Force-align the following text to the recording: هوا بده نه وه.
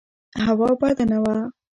هوا 0.45 0.69
بده 0.81 1.03
نه 1.11 1.17
وه. 1.23 1.37